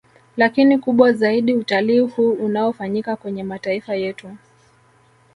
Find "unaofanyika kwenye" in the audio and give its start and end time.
2.33-3.43